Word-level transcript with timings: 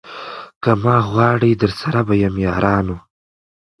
که 0.63 0.71
ما 0.83 0.95
غواړی 1.11 1.51
درسره 1.61 2.01
به 2.07 2.15
یم 2.23 2.35
یارانو 2.45 2.97